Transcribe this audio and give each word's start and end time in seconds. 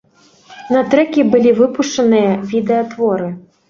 На 0.77 0.81
трэкі 0.93 1.27
былі 1.35 1.53
выпушчаныя 1.61 2.35
відэа-творы. 2.59 3.35